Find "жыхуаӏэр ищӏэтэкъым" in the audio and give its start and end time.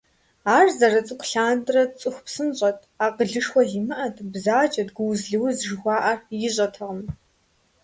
5.67-6.99